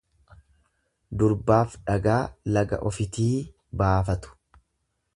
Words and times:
Durbaaf 1.23 1.77
dhagaa 1.91 2.17
laga 2.57 2.83
ofitii 2.93 3.31
baafatu. 3.83 4.37